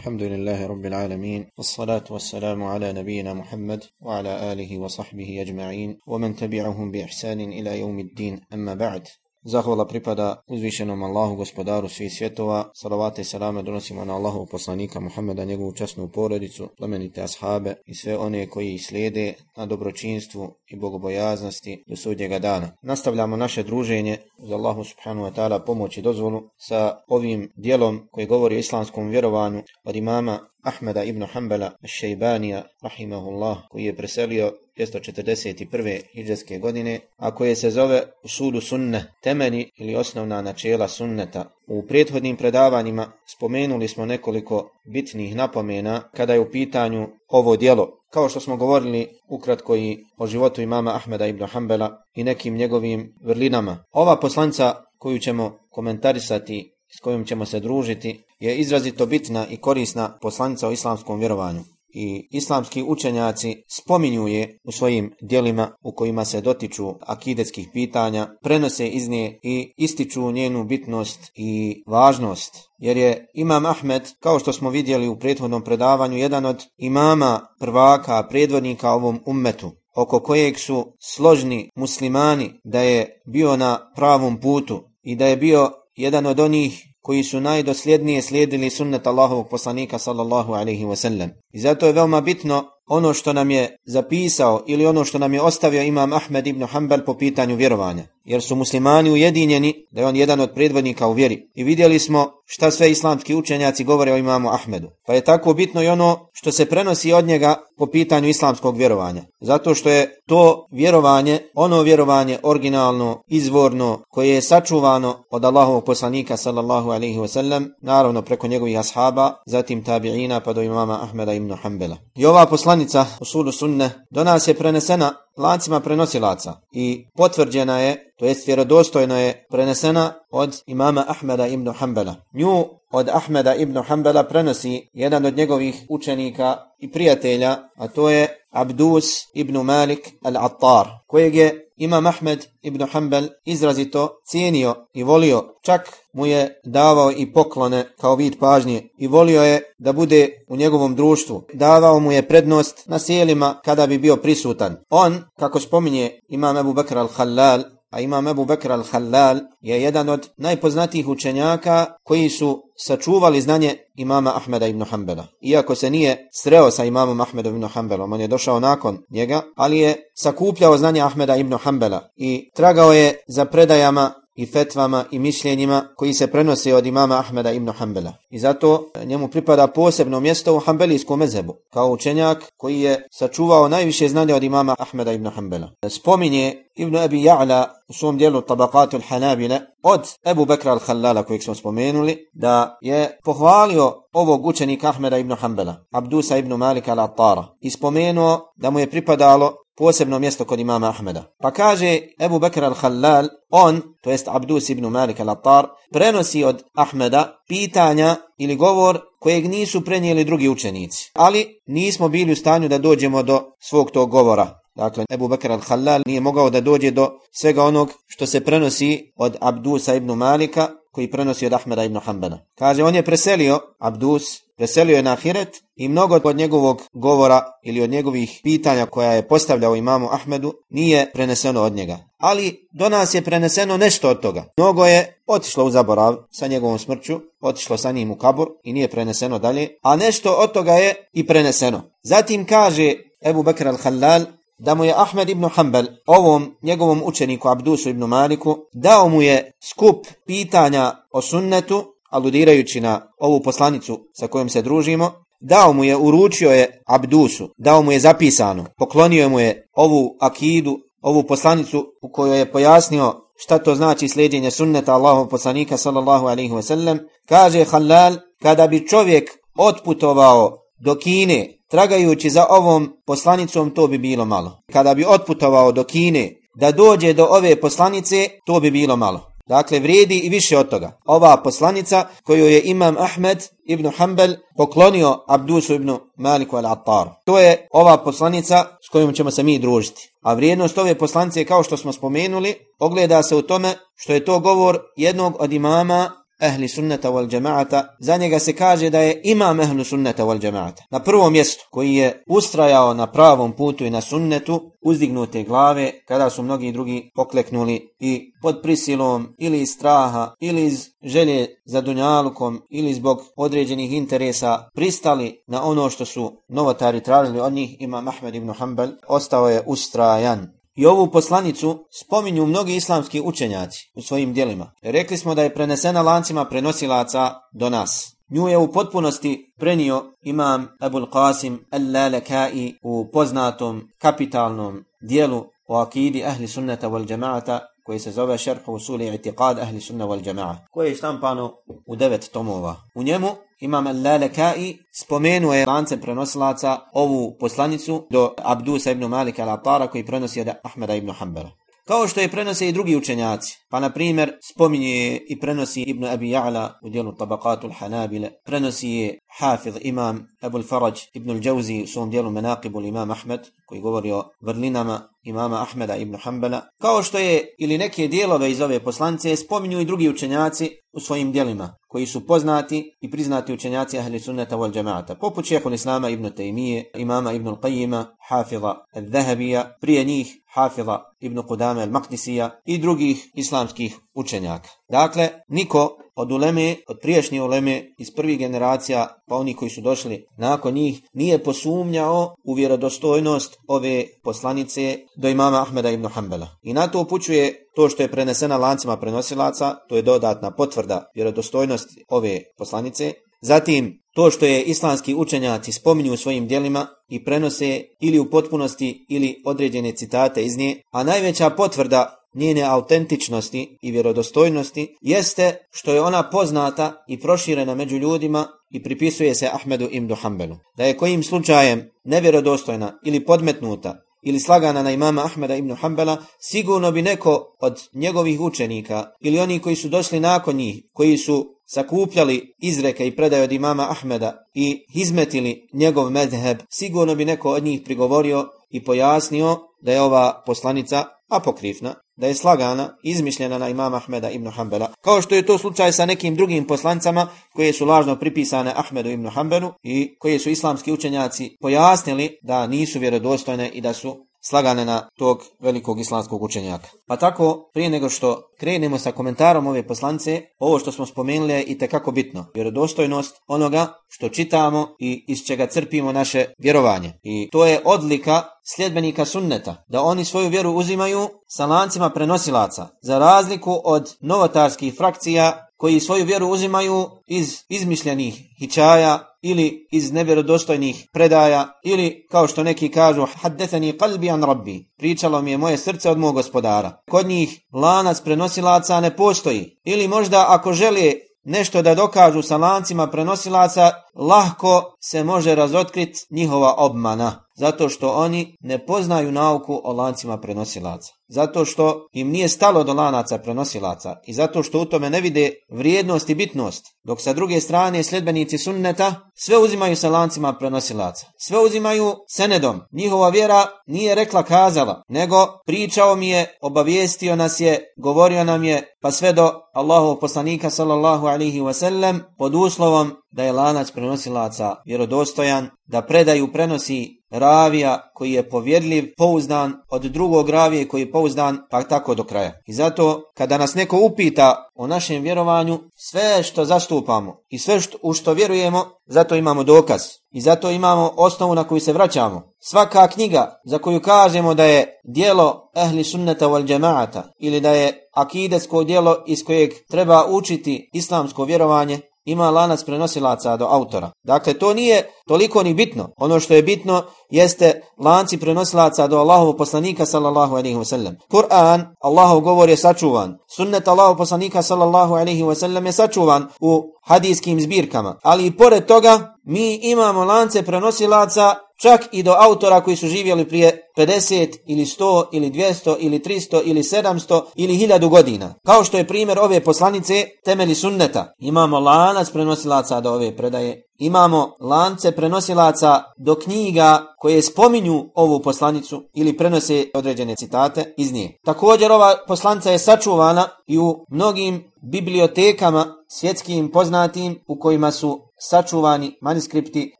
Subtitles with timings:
[0.00, 6.90] الحمد لله رب العالمين والصلاة والسلام على نبينا محمد وعلى آله وصحبه أجمعين ومن تبعهم
[6.90, 9.08] بإحسان إلى يوم الدين أما بعد
[9.44, 12.70] Zahvala pripada uzvišenom Allahu gospodaru svih svjetova.
[12.74, 18.18] Salavate i salame donosimo na Allahu poslanika Muhammeda, njegovu časnu porodicu, plemenite ashabe i sve
[18.18, 22.72] one koji ih slijede na dobročinstvu i bogobojaznosti do sudnjega dana.
[22.82, 28.26] Nastavljamo naše druženje za Allahu subhanahu wa ta'ala pomoć i dozvolu sa ovim dijelom koji
[28.26, 36.00] govori o islamskom vjerovanju od imama Ahmeda ibn Hanbala Šejbanija, rahimahullah, koji je preselio 241.
[36.14, 41.50] hijđarske godine, a koje se zove Usudu sunne, temeni ili osnovna načela sunneta.
[41.66, 48.00] U prethodnim predavanjima spomenuli smo nekoliko bitnih napomena kada je u pitanju ovo dijelo.
[48.12, 53.14] Kao što smo govorili ukratko i o životu imama Ahmeda ibn Hanbala i nekim njegovim
[53.24, 53.84] vrlinama.
[53.92, 60.18] Ova poslanca koju ćemo komentarisati s kojom ćemo se družiti, je izrazito bitna i korisna
[60.20, 61.64] poslanica o islamskom vjerovanju.
[61.94, 68.88] I islamski učenjaci spominju je u svojim dijelima u kojima se dotiču akidetskih pitanja, prenose
[68.88, 72.54] iz nje i ističu njenu bitnost i važnost.
[72.78, 78.26] Jer je Imam Ahmed, kao što smo vidjeli u prethodnom predavanju, jedan od imama prvaka,
[78.30, 85.16] predvodnika ovom ummetu oko kojeg su složni muslimani da je bio na pravom putu i
[85.16, 90.84] da je bio jedan od onih koji su najdosljednije slijedili sunnet Allahovog poslanika sallallahu alaihi
[90.84, 91.28] wasallam.
[91.52, 95.42] I zato je veoma bitno ono što nam je zapisao ili ono što nam je
[95.42, 98.04] ostavio imam Ahmed ibn Hanbal po pitanju vjerovanja.
[98.24, 101.48] Jer su muslimani ujedinjeni da je on jedan od predvodnika u vjeri.
[101.54, 104.88] I vidjeli smo šta sve islamski učenjaci govore o imamu Ahmedu.
[105.06, 109.22] Pa je tako bitno i ono što se prenosi od njega po pitanju islamskog vjerovanja.
[109.40, 116.36] Zato što je to vjerovanje, ono vjerovanje originalno, izvorno, koje je sačuvano od Allahovog poslanika
[116.36, 121.96] sallallahu alaihi wasallam, naravno preko njegovih ashaba, zatim tabi'ina pa do imama Ahmeda ibn Hanbala.
[122.16, 128.12] I ova poslanica u sudu sunne do nas je prenesena lancima prenosilaca i potvrđena je,
[128.18, 132.14] to jest vjerodostojno je prenesena od imama Ahmeda ibn Hanbala.
[132.32, 138.46] Nju od Ahmeda ibn Hanbala prenosi jedan od njegovih učenika i prijatelja, a to je
[138.50, 145.88] Abdus ibn Malik al-Attar, kojeg je Imam Ahmed ibn Hanbal izrazito cijenio i volio, čak
[146.12, 150.94] mu je davao i poklone kao vid pažnje i volio je da bude u njegovom
[150.94, 151.42] društvu.
[151.54, 154.76] Davao mu je prednost na sjelima kada bi bio prisutan.
[154.90, 160.28] On, kako spominje Imam Abu Bakr al-Halal, a Imam Abu Bakr al-Halal je jedan od
[160.36, 165.26] najpoznatijih učenjaka koji su sačuvali znanje imama Ahmeda ibn Hanbala.
[165.40, 169.78] Iako se nije sreo sa imamom Ahmedom ibn Hanbalom, on je došao nakon njega, ali
[169.78, 175.84] je sakupljao znanje Ahmeda ibn Hanbala i tragao je za predajama i fetvama i mišljenjima
[175.96, 178.12] koji se prenose od imama Ahmeda ibn Hanbala.
[178.30, 184.08] I zato njemu pripada posebno mjesto u Hanbelijskom mezebu, kao učenjak koji je sačuvao najviše
[184.08, 185.70] znanja od imama Ahmeda ibn Hanbala.
[185.88, 191.54] Spominje Ibn Abi Ja'la u svom dijelu Tabakatu al-Hanabile od Ebu Bekra al-Hallala kojeg smo
[191.54, 198.40] spomenuli da je pohvalio ovog učenika Ahmeda ibn Hanbala, Abdusa ibn Malika al-Attara i spomenuo
[198.56, 201.24] da mu je pripadalo posebno mjesto kod imama Ahmeda.
[201.42, 207.36] Pa kaže Ebu Bekr al-Khalal, on, to jest Abdus ibn Malik al-Attar, prenosi od Ahmeda
[207.48, 211.10] pitanja ili govor kojeg nisu prenijeli drugi učenici.
[211.14, 214.60] Ali nismo bili u stanju da dođemo do svog tog govora.
[214.80, 219.36] Dakle, Ebu Bekr al-Hallal nije mogao da dođe do svega onog što se prenosi od
[219.40, 222.38] Abdusa ibn Malika, koji prenosi od Ahmeda ibn Hanbala.
[222.54, 224.22] Kaže, on je preselio, Abdus,
[224.56, 229.28] preselio je na Ahiret i mnogo od njegovog govora ili od njegovih pitanja koja je
[229.28, 231.98] postavljao imamu Ahmedu nije preneseno od njega.
[232.18, 234.44] Ali do nas je preneseno nešto od toga.
[234.56, 238.88] Mnogo je otišlo u zaborav sa njegovom smrću, otišlo sa njim u kabur i nije
[238.88, 241.82] preneseno dalje, a nešto od toga je i preneseno.
[242.02, 247.88] Zatim kaže Ebu Bekr al-Hallal, da mu je Ahmed ibn Hanbal, ovom njegovom učeniku Abdusu
[247.88, 254.48] ibn Maliku, dao mu je skup pitanja o sunnetu, aludirajući na ovu poslanicu sa kojom
[254.48, 259.68] se družimo, dao mu je, uručio je Abdusu, dao mu je zapisano, poklonio mu je
[259.74, 265.76] ovu akidu, ovu poslanicu u kojoj je pojasnio šta to znači sljeđenje sunneta Allahov poslanika
[265.76, 266.98] sallallahu alaihi wasallam,
[267.28, 274.24] kaže Halal, kada bi čovjek otputovao do Kine, tragajući za ovom poslanicom, to bi bilo
[274.24, 274.62] malo.
[274.72, 279.30] Kada bi otputovao do Kine da dođe do ove poslanice, to bi bilo malo.
[279.48, 280.98] Dakle, vrijedi i više od toga.
[281.06, 287.08] Ova poslanica koju je imam Ahmed ibn Hanbal poklonio Abdusu ibn Maliku al-Attar.
[287.24, 290.12] To je ova poslanica s kojom ćemo se mi družiti.
[290.22, 294.40] A vrijednost ove poslanice, kao što smo spomenuli, ogleda se u tome što je to
[294.40, 296.10] govor jednog od imama
[296.40, 300.84] ehli sunneta wal džemaata, za njega se kaže da je imam ehli sunneta wal džemaata.
[300.90, 306.30] Na prvom mjestu koji je ustrajao na pravom putu i na sunnetu, uzdignute glave, kada
[306.30, 312.62] su mnogi drugi pokleknuli i pod prisilom ili iz straha ili iz želje za dunjalukom
[312.70, 318.34] ili zbog određenih interesa pristali na ono što su novotari tražili od njih, imam Ahmed
[318.34, 320.59] ibn Hanbal, ostao je ustrajan.
[320.76, 324.72] I ovu poslanicu spominju mnogi islamski učenjaci u svojim dijelima.
[324.82, 328.16] Rekli smo da je prenesena lancima prenosilaca do nas.
[328.30, 336.24] Nju je u potpunosti prenio imam Abul Qasim al-Lalakai u poznatom kapitalnom dijelu o akidi
[336.24, 340.88] ahli sunnata wal džemaata koji se zove Šerh usuli itiqad ahli sunna wal džema'a koji
[340.88, 341.52] je štampano
[341.86, 342.76] u devet tomova.
[342.94, 343.28] U njemu
[343.60, 350.40] imam al-Lalakai spomenuo je lancem prenosilaca ovu poslanicu do Abdusa ibn Malika al-Atara koji prenosi
[350.40, 351.50] od Ahmeda ibn Hanbala.
[351.90, 353.58] Kao što je prenose i drugi učenjaci.
[353.70, 358.30] Pa na primjer spominje i prenosi Ibn Abi Ja'la u dijelu Tabaqatul Hanabile.
[358.44, 363.80] Prenosi je Hafiz imam Abu Faraj Ibn Al-đauzi u svom dijelu Menaqibul imam Ahmed koji
[363.80, 366.60] govori o vrlinama imama Ahmeda ibn Hanbala.
[366.80, 371.32] Kao što je ili neke dijelove iz ove poslance spominju i drugi učenjaci u svojim
[371.32, 375.14] dijelima koji su poznati i priznati učenjaci ahli sunnata wal džemaata.
[375.14, 381.86] Poput šehhul Islama ibn Taymije, imama ibn al-Qayyima, hafiza al-Zahabija, prije njih hafiza ibn Qudama
[381.86, 384.68] al-Maqdisija i drugih islamskih učenjaka.
[384.88, 390.26] Dakle, niko od uleme, od priješnje uleme iz prvih generacija, pa oni koji su došli
[390.36, 396.48] nakon njih, nije posumnjao u vjerodostojnost ove poslanice do imama Ahmeda ibn Hanbala.
[396.62, 402.04] I na to upućuje to što je prenesena lancima prenosilaca, to je dodatna potvrda vjerodostojnosti
[402.08, 403.12] ove poslanice.
[403.42, 409.06] Zatim, to što je islamski učenjaci spominju u svojim dijelima i prenose ili u potpunosti
[409.08, 416.02] ili određene citate iz nje, a najveća potvrda njene autentičnosti i vjerodostojnosti jeste što je
[416.02, 420.56] ona poznata i proširena među ljudima i pripisuje se Ahmedu ibn Hanbelu.
[420.76, 426.92] Da je kojim slučajem nevjerodostojna ili podmetnuta ili slagana na imama Ahmeda ibn Hanbala, sigurno
[426.92, 432.54] bi neko od njegovih učenika ili oni koji su došli nakon njih, koji su sakupljali
[432.58, 437.80] izreke i predaje od imama Ahmeda i izmetili njegov medheb, sigurno bi neko od njih
[437.84, 444.30] prigovorio i pojasnio da je ova poslanica apokrifna, da je slagana, izmišljena na imama Ahmeda
[444.30, 444.92] ibn Hanbala.
[445.00, 449.28] Kao što je to slučaj sa nekim drugim poslancama koje su lažno pripisane Ahmedu ibn
[449.28, 455.08] Hanbalu i koje su islamski učenjaci pojasnili da nisu vjerodostojne i da su slagane na
[455.18, 456.88] tog velikog islamskog učenjaka.
[457.06, 461.62] Pa tako, prije nego što krenemo sa komentarom ove poslance, ovo što smo spomenuli je
[461.62, 462.46] i tekako bitno.
[462.54, 467.12] Vjerodostojnost onoga što čitamo i iz čega crpimo naše vjerovanje.
[467.22, 468.42] I to je odlika
[468.74, 475.69] sljedbenika sunneta, da oni svoju vjeru uzimaju sa lancima prenosilaca, za razliku od novotarskih frakcija
[475.80, 482.88] koji svoju vjeru uzimaju iz izmišljenih hičaja ili iz nevjerodostojnih predaja ili kao što neki
[482.88, 487.02] kažu haddethani qalbi an rabbi pričalo mi je moje srce od mog gospodara.
[487.10, 489.80] Kod njih lanac prenosilaca ne postoji.
[489.84, 491.12] Ili možda ako žele
[491.44, 498.56] nešto da dokažu sa lancima prenosilaca lahko se može razotkrit njihova obmana zato što oni
[498.60, 504.32] ne poznaju nauku o lancima prenosilaca zato što im nije stalo do lanaca prenosilaca i
[504.32, 509.14] zato što u tome ne vide vrijednost i bitnost, dok sa druge strane sljedbenici sunneta
[509.34, 511.26] sve uzimaju sa lancima prenosilaca.
[511.38, 512.80] Sve uzimaju senedom.
[512.92, 518.96] Njihova vjera nije rekla kazala, nego pričao mi je, obavijestio nas je, govorio nam je,
[519.02, 525.70] pa sve do Allahov poslanika sallallahu alihi wasallam pod uslovom da je lanac prenosilaca vjerodostojan,
[525.86, 531.82] da predaju prenosi ravija koji je povjedljiv, pouzdan od drugog ravije koji je pouzdan, pa
[531.82, 532.52] tako do kraja.
[532.66, 537.98] I zato kada nas neko upita o našem vjerovanju, sve što zastupamo i sve što,
[538.02, 540.00] u što vjerujemo, zato imamo dokaz.
[540.32, 542.42] I zato imamo osnovu na koju se vraćamo.
[542.58, 548.08] Svaka knjiga za koju kažemo da je dijelo ehli sunneta wal džemaata ili da je
[548.14, 554.10] akidesko dijelo iz kojeg treba učiti islamsko vjerovanje, ima lanac prenosilaca do autora.
[554.24, 556.08] Dakle, to nije toliko ni bitno.
[556.16, 561.14] Ono što je bitno jeste lanci prenosilaca do Allahovog poslanika sallallahu alaihi wa sallam.
[561.30, 563.38] Kur'an, Allahov govor je sačuvan.
[563.56, 568.16] Sunnet Allahov poslanika sallallahu alaihi wa sallam je sačuvan u hadijskim zbirkama.
[568.22, 573.48] Ali i pored toga, mi imamo lance prenosilaca čak i do autora koji su živjeli
[573.48, 578.54] prije 50 ili 100 ili 200 ili 300 ili 700 ili 1000 godina.
[578.66, 581.34] Kao što je primjer ove poslanice temeli sunneta.
[581.38, 583.86] Imamo lanac prenosilaca do ove predaje.
[583.98, 591.38] Imamo lance prenosilaca do knjiga koje spominju ovu poslanicu ili prenose određene citate iz nje.
[591.44, 599.16] Također ova poslanica je sačuvana i u mnogim bibliotekama svjetskim poznatim u kojima su sačuvani
[599.20, 599.96] manuskripti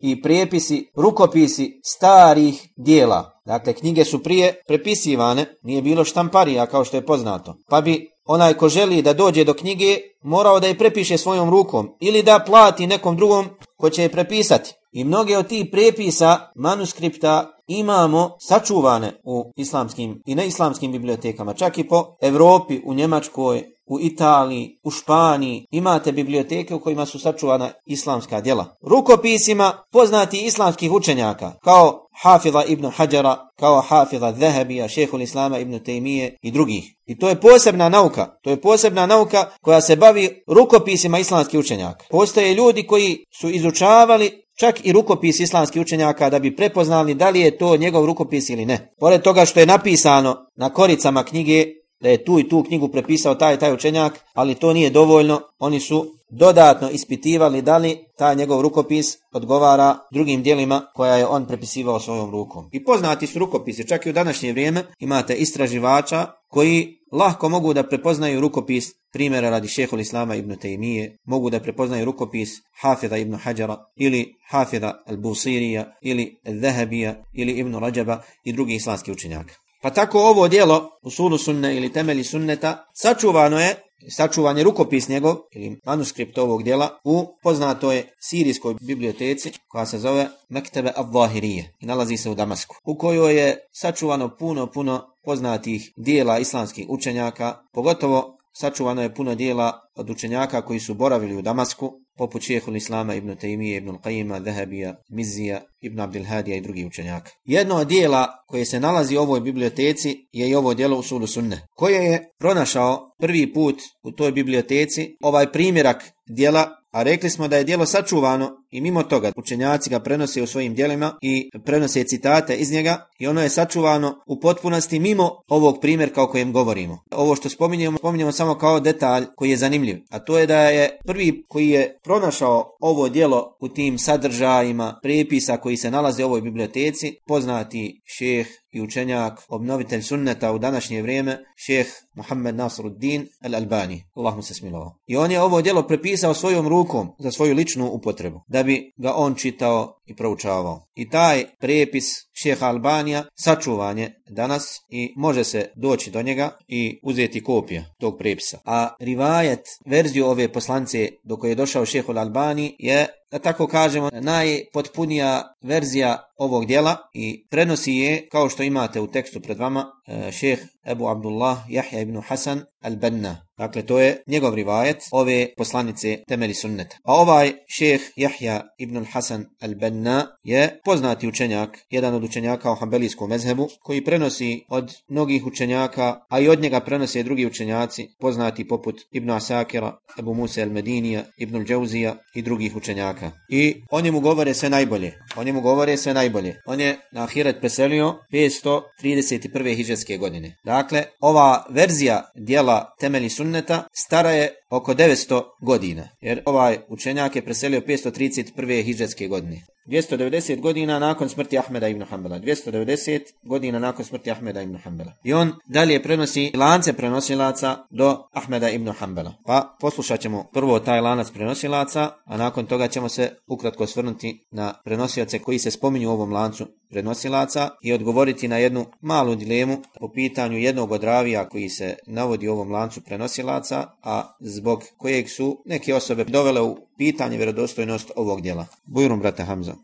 [0.01, 3.41] i prijepisi, rukopisi starih dijela.
[3.47, 7.57] Dakle, knjige su prije prepisivane, nije bilo štamparija kao što je poznato.
[7.69, 11.89] Pa bi onaj ko želi da dođe do knjige morao da je prepiše svojom rukom
[12.01, 14.73] ili da plati nekom drugom ko će je prepisati.
[14.93, 21.89] I mnoge od tih prepisa manuskripta imamo sačuvane u islamskim i neislamskim bibliotekama, čak i
[21.89, 28.41] po Evropi, u Njemačkoj, u Italiji, u Španiji, imate biblioteke u kojima su sačuvana islamska
[28.41, 28.77] djela.
[28.83, 36.37] Rukopisima poznati islamskih učenjaka, kao Hafiza ibn Hajara, kao Hafiza Zehebija, šehul Islama ibn Tejmije
[36.43, 36.95] i drugih.
[37.07, 42.05] I to je posebna nauka, to je posebna nauka koja se bavi rukopisima islamskih učenjaka.
[42.11, 47.41] Postoje ljudi koji su izučavali čak i rukopis islamskih učenjaka da bi prepoznali da li
[47.41, 48.93] je to njegov rukopis ili ne.
[48.99, 51.67] Pored toga što je napisano na koricama knjige
[52.01, 55.81] da je tu i tu knjigu prepisao taj taj učenjak, ali to nije dovoljno, oni
[55.81, 62.01] su dodatno ispitivali da li taj njegov rukopis odgovara drugim dijelima koja je on prepisivao
[62.01, 62.69] svojom rukom.
[62.73, 67.83] I poznati su rukopisi, čak i u današnje vrijeme imate istraživača koji lahko mogu da
[67.83, 72.49] prepoznaju rukopis primjera radi šehol Islama ibn Tejmije mogu da prepoznaju rukopis
[72.81, 79.55] Hafida ibn Hajara ili Hafida al-Busirija ili al-Zahabija ili ibn Rađaba i drugi islamski učenjaka.
[79.83, 83.77] Pa tako ovo dijelo u sulu sunne ili temeli sunneta sačuvano je
[84.09, 90.93] sačuvanje rukopis njegov ili manuskript ovog dijela u poznatoj sirijskoj biblioteci koja se zove Mektebe
[90.97, 96.87] Abvahirije i nalazi se u Damasku u kojoj je sačuvano puno puno poznatih dijela islamskih
[96.89, 102.77] učenjaka pogotovo sačuvano je puno dijela od učenjaka koji su boravili u Damasku poput šehhul
[102.77, 107.31] Islama ibn Taymije, ibn Qajima, Zahabija, Mizija, ibn Abdilhadija i drugih učenjaka.
[107.45, 111.67] Jedno od dijela koje se nalazi u ovoj biblioteci je i ovo dijelo u Sunne,
[111.77, 117.57] koje je pronašao prvi put u toj biblioteci ovaj primjerak dijela A rekli smo da
[117.57, 122.57] je dijelo sačuvano i mimo toga učenjaci ga prenose u svojim dijelima i prenose citate
[122.57, 126.99] iz njega i ono je sačuvano u potpunosti mimo ovog primjerka o kojem govorimo.
[127.11, 130.99] Ovo što spominjemo, spominjemo samo kao detalj koji je zanimljiv, a to je da je
[131.07, 136.41] prvi koji je pronašao ovo dijelo u tim sadržajima prepisa koji se nalaze u ovoj
[136.41, 144.03] biblioteci, poznati šeh i učenjak, obnovitelj sunneta u današnje vrijeme, šeh Muhammed Nasruddin al-Albani.
[144.15, 144.95] Allah mu se smilovao.
[145.07, 149.13] I on je ovo djelo prepisao svojom rukom za svoju ličnu upotrebu, da bi ga
[149.15, 150.87] on čitao i proučavao.
[150.95, 152.05] I taj prepis
[152.43, 158.19] šeha Albanija sačuvan je danas i može se doći do njega i uzeti kopija tog
[158.19, 158.59] prepisa.
[158.65, 164.11] A rivajet, verziju ove poslance do koje je došao šehol Albani je da tako kažemo,
[164.13, 170.33] najpotpunija verzija ovog dijela i prenosi je, kao što imate u tekstu pred vama, e,
[170.33, 173.37] šeh Ebu Abdullah Jahja ibn Hasan al-Banna.
[173.59, 176.97] Dakle, to je njegov rivajet ove poslanice temeli sunneta.
[177.05, 183.29] A ovaj šeh Jahja ibn Hasan al-Banna je poznati učenjak, jedan od učenjaka u hambelijskom
[183.31, 189.01] mezhebu, koji prenosi od mnogih učenjaka, a i od njega prenose drugi učenjaci, poznati poput
[189.11, 193.20] Ibn Asakira, Ebu Musa al-Medinija, Ibn al-đauzija i drugih učenjaka.
[193.49, 195.13] I oni mu govore sve najbolje.
[195.37, 196.61] Oni mu govore sve najbolje.
[196.67, 199.77] On je na Ahiret preselio 531.
[199.77, 200.57] hiđarske godine.
[200.65, 206.09] Dakle, ova verzija dijela temeli sunneta stara je oko 900 godina.
[206.21, 208.85] Jer ovaj učenjak je preselio 531.
[208.85, 209.63] hiđarske godine.
[209.91, 212.39] 290 godina nakon smrti Ahmeda ibn Hanbala.
[212.39, 215.13] 290 godina nakon smrti Ahmeda ibn Hanbala.
[215.25, 219.33] I on dalje prenosi lance prenosilaca do Ahmeda ibn Hanbala.
[219.47, 224.75] Pa poslušat ćemo prvo taj lanac prenosilaca, a nakon toga ćemo se ukratko svrnuti na
[224.85, 230.13] prenosilace koji se spominju u ovom lancu prenosilaca i odgovoriti na jednu malu dilemu po
[230.13, 235.63] pitanju jednog od ravija koji se navodi u ovom lancu prenosilaca, a zbog kojeg su
[235.67, 238.67] neke osobe dovele u pitanje vjerodostojnost ovog djela.
[238.85, 239.75] Bujrum, brate Hamza.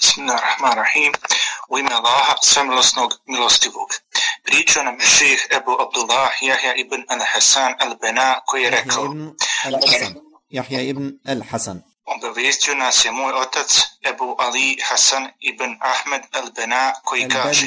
[0.00, 1.12] Bismillahirrahmanirrahim.
[1.68, 3.88] U ime Allaha, samilosnog, milostivog.
[4.44, 9.14] Pričao nam ših Ebu Abdullah Jahja ibn al-Hasan al-Bena koji je rekao
[10.50, 11.80] Jahja ibn al-Hasan
[12.16, 17.66] Obavijestio nas je moj otac Ebu Ali Hasan ibn Ahmed al-Bena koji kaže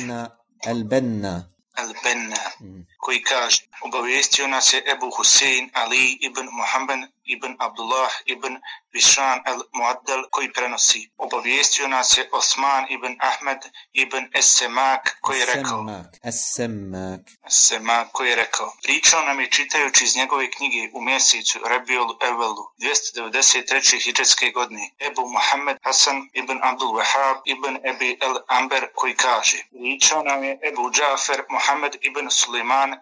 [0.65, 1.43] Al-Benna
[1.75, 2.87] Al-Benna mm.
[2.97, 8.59] koji kaže obavijestio nas je Ebu Husein Ali ibn Muhammed ibn Abdullah ibn
[8.93, 11.09] Bishan al-Muaddal koji prenosi.
[11.17, 13.57] Obavijestio nas je Osman ibn Ahmed
[13.93, 15.85] ibn Esemak koji je rekao.
[16.23, 17.21] Esemak.
[17.47, 18.73] Esemak koji je rekao.
[18.83, 24.03] Pričao nam je čitajući iz njegove knjige u mjesecu Rabiul Evelu 293.
[24.03, 24.89] hijđarske godine.
[24.99, 29.57] Ebu Muhammed Hasan ibn Abdul Wahab ibn Ebi el Amber koji kaže.
[29.71, 32.95] Pričao nam je Ebu Džafer Muhammed ibn Suleiman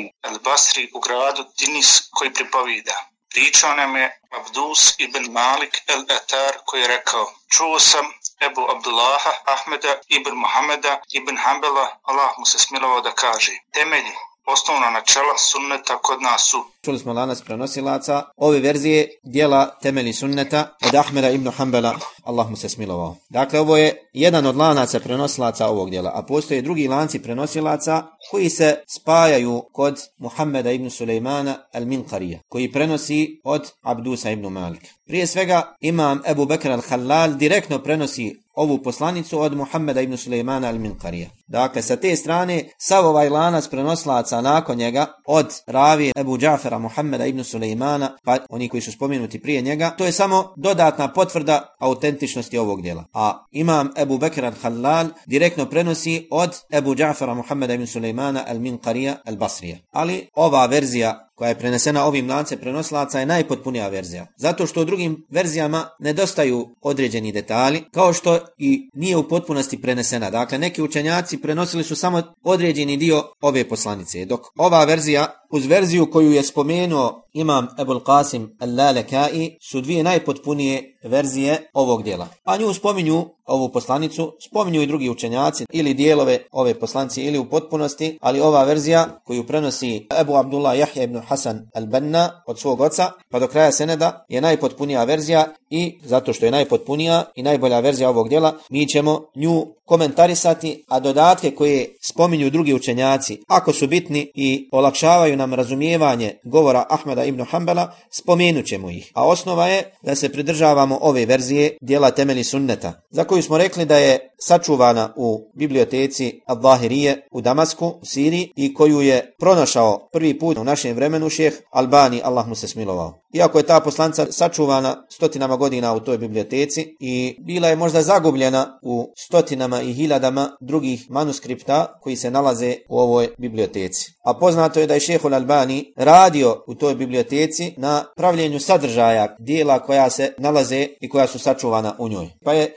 [0.00, 2.96] Ali el-Basri u gradu Tinis koji pripovida.
[3.30, 8.06] Pričao nam je Abdus ibn Malik el Atar koji je rekao Čuo sam
[8.46, 14.14] Ebu Abdullaha Ahmeda ibn Muhameda ibn Hanbala Allah mu se smilovao da kaže Temelji
[14.46, 16.64] osnovna načela sunneta kod nas su.
[16.84, 21.98] Čuli smo lanas prenosilaca ove verzije dijela temeli sunneta od Ahmeda ibn Hanbala,
[22.30, 23.16] Allah mu se smilovao.
[23.28, 28.50] Dakle, ovo je jedan od lanaca prenosilaca ovog dijela, a postoje drugi lanci prenosilaca koji
[28.50, 34.86] se spajaju kod Muhammeda ibn Sulejmana al-Minqarija, koji prenosi od Abdusa ibn Malik.
[35.06, 41.26] Prije svega, imam Ebu Bekr al-Halal direktno prenosi ovu poslanicu od Muhammeda ibn Sulejmana al-Minqarija.
[41.46, 47.26] Dakle, sa te strane, sav ovaj lanac prenoslaca nakon njega, od ravi Ebu Džafera Muhammeda
[47.26, 52.19] ibn Sulejmana, pa oni koji su spomenuti prije njega, to je samo dodatna potvrda autentičnosti
[52.60, 53.04] ovog dijela.
[53.12, 59.76] A imam Ebu Bekir al-Halal direktno prenosi od Ebu Džafera Muhammeda ibn Sulejmana al-Minqarija al-Basrija.
[59.90, 64.26] Ali ova verzija koja je prenesena ovim lance prenoslaca je najpotpunija verzija.
[64.36, 70.30] Zato što u drugim verzijama nedostaju određeni detalji, kao što i nije u potpunosti prenesena.
[70.30, 76.10] Dakle, neki učenjaci prenosili su samo određeni dio ove poslanice, dok ova verzija uz verziju
[76.10, 82.28] koju je spomenuo imam Ebul Qasim al-Lalekai su dvije najpotpunije verzije ovog dijela.
[82.44, 87.44] A nju spominju ovu poslanicu, spominju i drugi učenjaci ili dijelove ove poslanice ili u
[87.44, 93.10] potpunosti, ali ova verzija koju prenosi Ebu Abdullah Jahja ibn Hasan al-Banna od svog oca,
[93.30, 98.08] pa do kraja seneda je najpotpunija verzija i zato što je najpotpunija i najbolja verzija
[98.08, 104.30] ovog dijela, mi ćemo nju komentarisati, a dodatke koje spominju drugi učenjaci, ako su bitni
[104.34, 109.10] i olakšavaju nam razumijevanje govora Ahmeda ibn Hanbala, spomenut ćemo ih.
[109.14, 113.84] A osnova je da se pridržavamo ove verzije dijela temeli sunneta, za koju smo rekli
[113.84, 120.38] da je sačuvana u biblioteci Al-Zahirije u Damasku, u Siriji, i koju je pronašao prvi
[120.38, 123.20] put u našem vremenu šeh Albani, Allah mu se smilovao.
[123.34, 128.78] Iako je ta poslanca sačuvana stotinama godina u toj biblioteci i bila je možda zagubljena
[128.82, 134.12] u stotinama i hiljadama drugih manuskripta koji se nalaze u ovoj biblioteci.
[134.24, 139.78] A poznato je da je šehol Albani radio u toj biblioteci na pravljenju sadržaja dijela
[139.78, 142.28] koja se nalaze i koja su sačuvana u njoj.
[142.44, 142.74] Pa je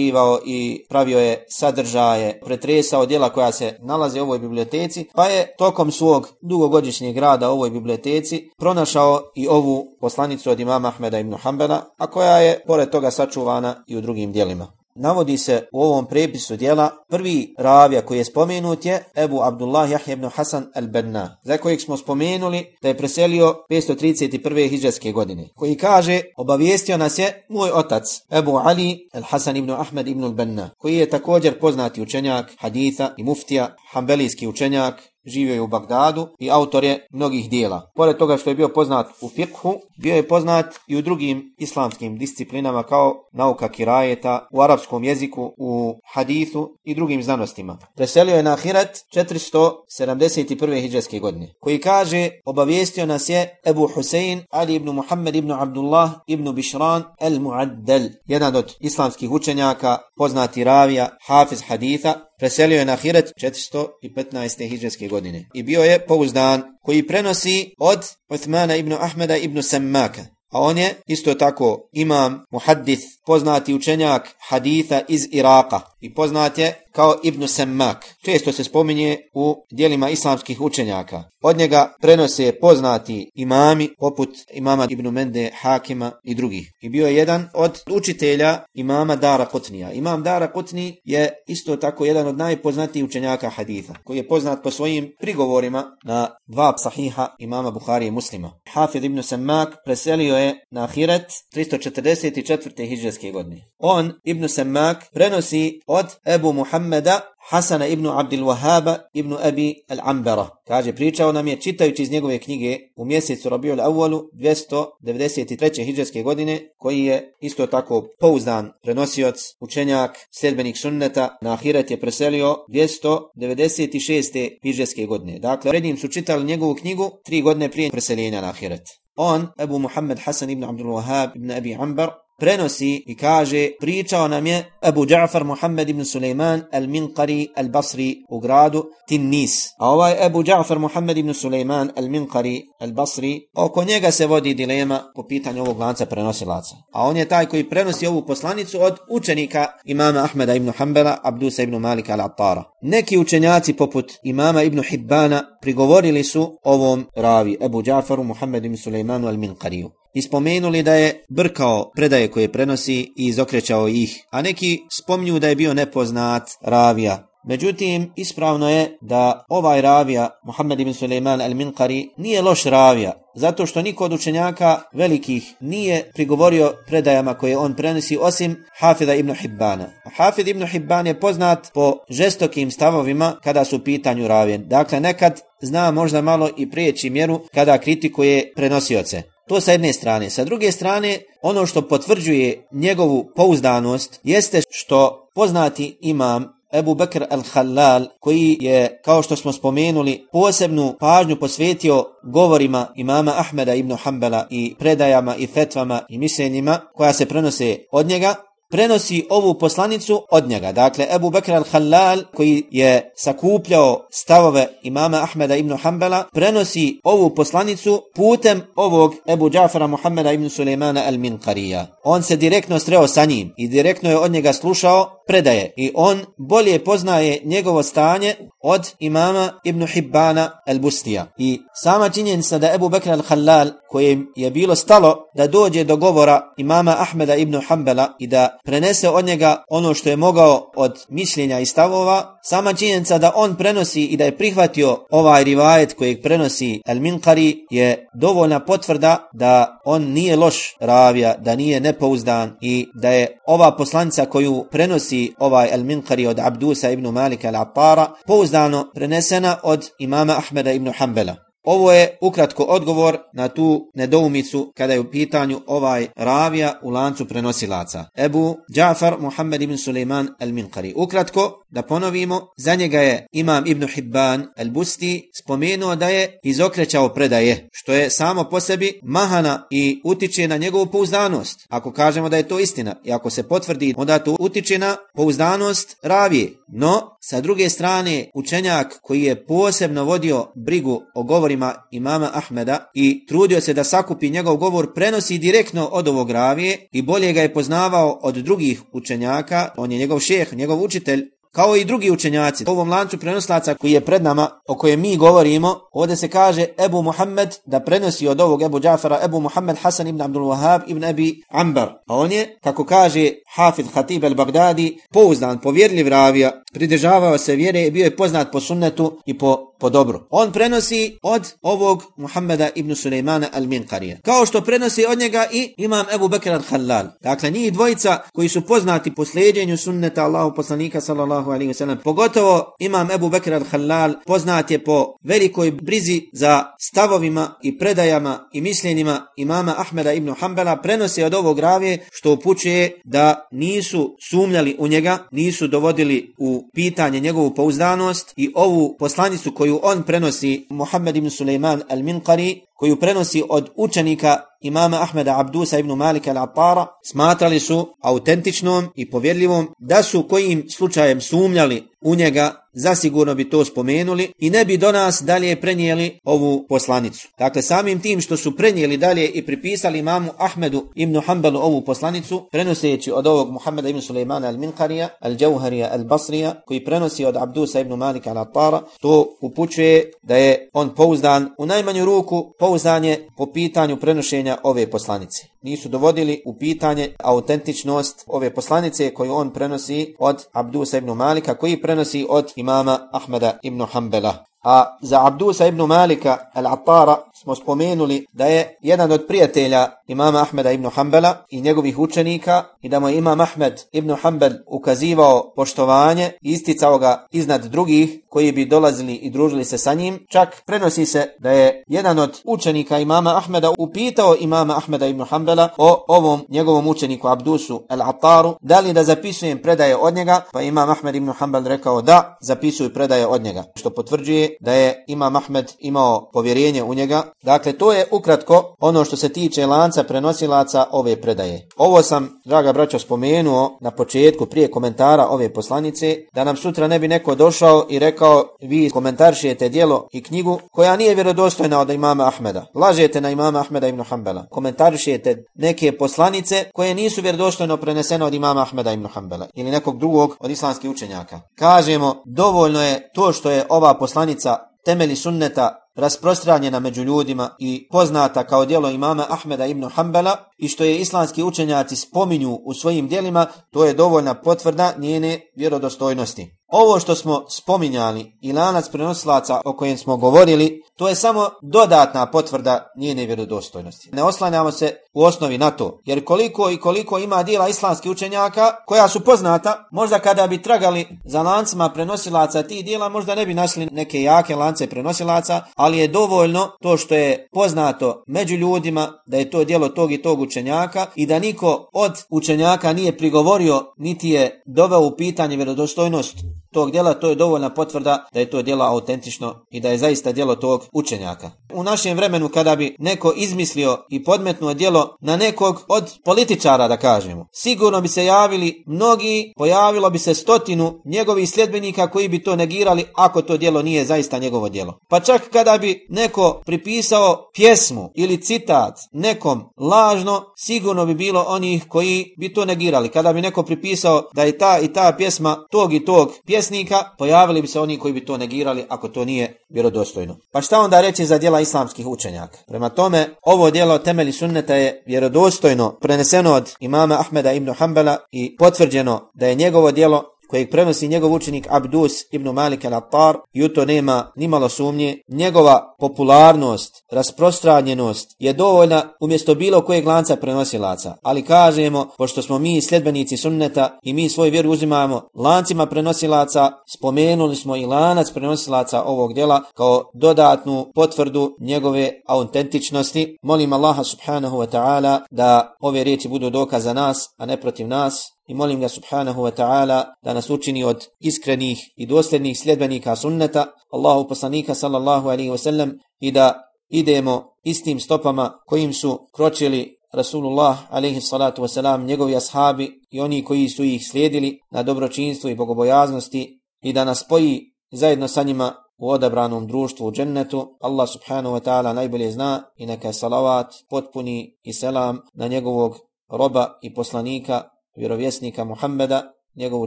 [0.00, 5.54] istraživao i pravio je sadržaje, pretresao djela koja se nalaze u ovoj biblioteci, pa je
[5.58, 11.34] tokom svog dugogodišnjeg rada u ovoj biblioteci pronašao i ovu poslanicu od imama Ahmeda ibn
[11.34, 14.79] Hanbala, a koja je pored toga sačuvana i u drugim djelima.
[15.02, 20.12] Navodi se u ovom prepisu dijela prvi ravija koji je spomenut je Ebu Abdullah Jahje
[20.12, 24.68] ibn Hasan al-Benna, za kojeg smo spomenuli da je preselio 531.
[24.70, 30.24] hijđarske godine, koji kaže obavijestio nas je moj otac Ebu Ali al-Hasan ibn Ahmed ibn
[30.24, 36.28] al-Benna, koji je također poznati učenjak haditha i muftija, hambelijski učenjak, živio je u Bagdadu
[36.38, 37.90] i autor je mnogih dijela.
[37.94, 42.18] Pored toga što je bio poznat u fikhu, bio je poznat i u drugim islamskim
[42.18, 47.78] disciplinama kao nauka kirajeta, u arapskom jeziku, u hadithu i drugim znanostima.
[47.96, 50.80] Preselio je na Ahiret 471.
[50.80, 56.52] hijđarske godine, koji kaže, obavijestio nas je Ebu Husein Ali ibn Muhammed ibn Abdullah ibn
[56.54, 63.32] Bishran el Muaddel, jedan od islamskih učenjaka, poznati ravija, hafiz haditha, preselio je na Hiret
[63.42, 64.68] 415.
[64.68, 67.98] hijđarske godine i bio je pouzdan koji prenosi od
[68.28, 70.22] Uthmana ibn Ahmeda ibn Sammaka.
[70.50, 76.74] A on je isto tako imam, muhaddith, poznati učenjak haditha iz Iraka i poznat je
[76.92, 78.04] kao Ibn Semmak.
[78.22, 81.24] Često se spominje u dijelima islamskih učenjaka.
[81.42, 86.72] Od njega prenose poznati imami poput imama Ibn Mende, Hakima i drugih.
[86.80, 89.92] I bio je jedan od učitelja imama Dara Kutnija.
[89.92, 94.70] Imam Dara Kutni je isto tako jedan od najpoznatijih učenjaka haditha, koji je poznat po
[94.70, 98.52] svojim prigovorima na dva sahiha imama Buhari i muslima.
[98.72, 102.88] Hafid Ibn Semmak preselio je na Ahiret 344.
[102.88, 103.56] hijđarske godine.
[103.78, 110.48] On, Ibn Semmak, prenosi od Ebu Muhammeda Hasana ibn Abdil Wahaba ibn Abi al-Ambara.
[110.66, 115.84] Kaže, pričao nam je čitajući iz njegove knjige u mjesecu Rabiul Awalu 293.
[115.84, 122.56] hijđarske godine, koji je isto tako pouzdan prenosioc, učenjak, sljedbenik sunneta, na Ahiret je preselio
[122.68, 124.58] 296.
[124.62, 125.38] hijđarske godine.
[125.38, 128.82] Dakle, redim su čitali njegovu knjigu tri godine prije preseljenja na Ahiret.
[129.16, 134.46] on, Ebu Muhammed Hasan ibn Abdul Wahab ibn Abi Ambar, prenosi i kaže pričao nam
[134.46, 139.52] je Abu Ja'far Muhammed ibn Sulejman al-Minqari al-Basri u gradu Tinnis.
[139.78, 145.26] A ovaj Abu Ja'far Muhammed ibn Sulejman al-Minqari al-Basri, oko njega se vodi dilema po
[145.26, 146.74] pitanju ovog lanca prenosilaca.
[146.92, 151.62] A on je taj koji prenosi ovu poslanicu od učenika imama Ahmeda ibn Hanbala, Abdusa
[151.62, 152.62] ibn Malika al-Attara.
[152.82, 159.28] Neki učenjaci poput imama ibn Hibbana prigovorili su ovom ravi Abu Ja'faru Muhammed ibn Sulejmanu
[159.28, 165.48] al-Minqariju ispomenuli da je brkao predaje koje prenosi i izokrećao ih, a neki spomnju da
[165.48, 167.30] je bio nepoznat ravija.
[167.44, 173.82] Međutim, ispravno je da ovaj ravija, Muhammed ibn Suleiman al-Minqari, nije loš ravija, zato što
[173.82, 179.86] niko od učenjaka velikih nije prigovorio predajama koje on prenosi osim Hafida ibn Hibbana.
[180.16, 184.58] Hafid ibn Hibban je poznat po žestokim stavovima kada su u pitanju ravije.
[184.58, 189.22] Dakle, nekad zna možda malo i prijeći mjeru kada kritikuje prenosioce.
[189.50, 190.30] To sa jedne strane.
[190.30, 198.06] Sa druge strane, ono što potvrđuje njegovu pouzdanost jeste što poznati imam Ebu Bekr al-Halal,
[198.20, 204.74] koji je, kao što smo spomenuli, posebnu pažnju posvetio govorima imama Ahmeda ibn Hanbala i
[204.78, 208.34] predajama i fetvama i mišljenjima koja se prenose od njega,
[208.70, 210.72] prenosi ovu poslanicu od njega.
[210.72, 218.02] Dakle, Ebu Bekr al-Halal, koji je sakupljao stavove imama Ahmeda ibn Hanbala, prenosi ovu poslanicu
[218.14, 221.86] putem ovog Ebu Džafara Muhammeda ibn Sulejmana al-Minqarija.
[222.04, 226.24] On se direktno sreo sa njim i direktno je od njega slušao predaje i on
[226.36, 231.24] bolje poznaje njegovo stanje od imama Ibn Hibbana al-Bustija.
[231.38, 236.40] I sama činjenica da Ebu Bekr al-Halal, kojem je bilo stalo da dođe do govora
[236.56, 241.60] imama Ahmeda ibn Hanbala i da prenese od njega ono što je mogao od mišljenja
[241.60, 246.80] i stavova, sama činjenica da on prenosi i da je prihvatio ovaj rivajet kojeg prenosi
[246.86, 253.40] al-Minqari je dovoljna potvrda da on nije loš ravija, da nije nepouzdan i da je
[253.46, 260.36] ova poslanica koju prenosi ovaj al-Minqari od Abdusa ibn Malika al-Attara pouzdano prenesena od imama
[260.42, 261.49] Ahmeda ibn Hanbala.
[261.64, 267.28] Ovo je ukratko odgovor na tu nedoumicu kada je u pitanju ovaj ravija u lancu
[267.28, 268.04] prenosilaca.
[268.16, 270.92] Ebu Džafar Muhammed ibn Suleiman al-Minqari.
[270.96, 277.68] Ukratko, da ponovimo, za njega je imam ibn Hibban al-Busti spomenuo da je izokrećao predaje,
[277.72, 281.66] što je samo po sebi mahana i utiče na njegovu pouzdanost.
[281.68, 285.96] Ako kažemo da je to istina i ako se potvrdi, onda to utiče na pouzdanost
[286.02, 286.50] ravije.
[286.72, 293.26] No, sa druge strane, učenjak koji je posebno vodio brigu o govorima imama Ahmeda i
[293.26, 297.54] trudio se da sakupi njegov govor, prenosi direktno od ovog ravije i bolje ga je
[297.54, 302.64] poznavao od drugih učenjaka, on je njegov šeh, njegov učitelj, kao i drugi učenjaci.
[302.68, 306.66] U ovom lancu prenoslaca koji je pred nama, o kojem mi govorimo, ovdje se kaže
[306.84, 311.04] Ebu Muhammed da prenosi od ovog Ebu Džafara Ebu Muhammed Hasan ibn Abdul Wahab ibn
[311.04, 311.88] Abi Ambar.
[312.06, 317.90] A on je, kako kaže Hafid Khatib al-Baghdadi, pouzdan, povjerljiv ravija, pridržavao se vjere i
[317.90, 320.20] bio je poznat po sunnetu i po po dobru.
[320.30, 324.20] On prenosi od ovog Muhammeda ibn Sulejmana al-Minqarija.
[324.22, 327.06] Kao što prenosi od njega i imam Ebu Bekir al-Hallal.
[327.22, 332.02] Dakle, njih dvojica koji su poznati po sljeđenju sunneta Allahu poslanika sallallahu alaihi wasallam.
[332.04, 338.60] Pogotovo imam Ebu Bekr al-Halal poznat je po velikoj brizi za stavovima i predajama i
[338.60, 344.88] mišljenjima imama Ahmeda ibn Hanbala prenosi od ovog ravije što upućuje da nisu sumljali u
[344.88, 351.16] njega, nisu dovodili u pitanje njegovu pouzdanost i ovu poslanicu koju koju on prenosi Muhammed
[351.16, 357.94] ibn Suleiman al-Minqari, koju prenosi od učenika imama Ahmeda Abdusa ibn Malika al-Attara, smatrali su
[358.02, 364.50] autentičnom i povjerljivom da su kojim slučajem sumljali u njega, zasigurno bi to spomenuli i
[364.50, 367.28] ne bi do nas dalje prenijeli ovu poslanicu.
[367.38, 372.48] Dakle, samim tim što su prenijeli dalje i pripisali imamu Ahmedu ibn Hanbalu ovu poslanicu,
[372.52, 378.30] prenoseći od ovog Muhammeda ibn Suleimana al-Minqarija, al-đauharija, al-Basrija, koji prenosi od Abdusa ibn Malika
[378.34, 384.56] al-Attara, to upućuje da je on pouzdan u najmanju ruku, pouzdan je po pitanju prenošenja
[384.62, 385.49] ove poslanice.
[385.62, 391.82] Nisu dovodili u pitanje autentičnost ove poslanice koju on prenosi od Abdusa ibn Malika, koji
[391.82, 394.49] prenosi od imama Ahmeda ibn Hanbala.
[394.62, 400.72] A za Abdusa ibn Malika al-Attara smo spomenuli da je jedan od prijatelja imama Ahmeda
[400.72, 406.32] ibn Hanbala i njegovih učenika i da mu je imam Ahmed ibn Hanbal ukazivao poštovanje
[406.42, 410.26] i isticao ga iznad drugih koji bi dolazili i družili se sa njim.
[410.28, 415.68] Čak prenosi se da je jedan od učenika imama Ahmeda upitao imama Ahmeda ibn Hanbala
[415.78, 420.90] o ovom njegovom učeniku Abdusu al-Attaru, da li da zapisujem predaje od njega, pa imam
[420.90, 425.72] Ahmed ibn Hanbal rekao da zapisuju predaje od njega, što potvrđuje da je imam Ahmed
[425.78, 427.22] imao povjerenje u njega.
[427.42, 431.68] Dakle, to je ukratko ono što se tiče lanca prenosilaca ove predaje.
[431.76, 436.98] Ovo sam, draga braćo, spomenuo na početku prije komentara ove poslanice, da nam sutra ne
[436.98, 442.26] bi neko došao i rekao vi komentaršijete dijelo i knjigu koja nije vjerodostojna od imama
[442.26, 442.66] Ahmeda.
[442.74, 444.46] Lažete na imama Ahmeda ibn Hanbala.
[444.50, 450.36] Komentaršijete neke poslanice koje nisu vjerodostojno prenesene od imama Ahmeda ibn Hanbala ili nekog drugog
[450.40, 451.40] od islamskih učenjaka.
[451.54, 454.39] Kažemo, dovoljno je to što je ova poslanica
[454.84, 460.84] temeli sunneta rasprostranjena među ljudima i poznata kao dijelo imama Ahmeda ibn Hanbala i što
[460.84, 466.59] je islamski učenjaci spominju u svojim dijelima, to je dovoljna potvrda njene vjerodostojnosti.
[466.72, 472.26] Ovo što smo spominjali i lanac prenosilaca o kojem smo govorili, to je samo dodatna
[472.26, 474.08] potvrda njene vjerodostojnosti.
[474.12, 478.72] Ne oslanjamo se u osnovi na to, jer koliko i koliko ima dijela islamskih učenjaka
[478.86, 483.54] koja su poznata, možda kada bi tragali za lancima prenosilaca tih dijela, možda ne bi
[483.54, 489.36] našli neke jake lance prenosilaca, ali je dovoljno to što je poznato među ljudima da
[489.36, 494.28] je to dijelo tog i tog učenjaka i da niko od učenjaka nije prigovorio niti
[494.28, 496.36] je doveo u pitanje vjerodostojnost
[496.72, 500.32] tog djela, to je dovoljna potvrda da je to djelo autentično i da je zaista
[500.32, 501.50] djelo tog učenjaka.
[501.74, 506.96] U našem vremenu kada bi neko izmislio i podmetnuo djelo na nekog od političara da
[506.96, 512.56] kažemo, sigurno bi se javili mnogi, pojavilo bi se stotinu njegovih sljedbenika koji bi to
[512.56, 514.98] negirali ako to djelo nije zaista njegovo djelo.
[515.08, 521.84] Pa čak kada bi neko pripisao pjesmu ili citat nekom lažno, sigurno bi bilo onih
[521.88, 523.08] koji bi to negirali.
[523.08, 527.04] Kada bi neko pripisao da je ta i ta pjesma tog i tog pjesma, pjesnika,
[527.18, 530.36] pojavili bi se oni koji bi to negirali ako to nije vjerodostojno.
[530.52, 532.58] Pa šta onda reći za djela islamskih učenjaka?
[532.66, 538.56] Prema tome, ovo djelo temeli sunneta je vjerodostojno preneseno od imama Ahmeda ibn Hanbala i
[538.56, 543.68] potvrđeno da je njegovo djelo kojeg prenosi njegov učenik Abdus ibn Malik al-Attar i u
[543.68, 551.14] to nema nimalo sumnje, njegova popularnost, rasprostranjenost je dovoljna umjesto bilo kojeg lanca prenosilaca.
[551.22, 557.56] Ali kažemo, pošto smo mi sljedbenici sunneta i mi svoj vjeru uzimamo lancima prenosilaca, spomenuli
[557.56, 563.36] smo i lanac prenosilaca ovog djela kao dodatnu potvrdu njegove autentičnosti.
[563.42, 567.88] Molim Allaha subhanahu wa ta'ala da ove riječi budu dokaz za nas, a ne protiv
[567.88, 573.16] nas i molim ga subhanahu wa ta'ala da nas učini od iskrenih i dosljednih sljedbenika
[573.16, 580.78] sunneta Allahu poslanika sallallahu alaihi wasallam i da idemo istim stopama kojim su kročili Rasulullah
[580.90, 586.60] alaihi salatu wasalam, njegovi ashabi i oni koji su ih slijedili na dobročinstvu i bogobojaznosti
[586.82, 587.60] i da nas spoji
[587.92, 590.76] zajedno sa njima u odabranom društvu u džennetu.
[590.80, 595.96] Allah subhanahu wa ta'ala najbolje zna i neka salavat potpuni i selam na njegovog
[596.30, 597.62] roba i poslanika
[597.96, 599.86] vjerovjesnika Muhammeda, njegovu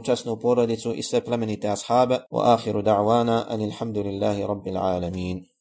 [0.00, 2.18] časnu porodicu i sve plemenite ashabe.
[2.30, 5.53] Wa ahiru da'wana anilhamdulillahi rabbil alamin.